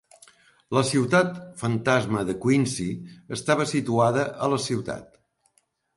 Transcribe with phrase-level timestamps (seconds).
[0.75, 2.89] La ciutat fantasma de Quincy
[3.41, 5.07] estava situada a la ciutat.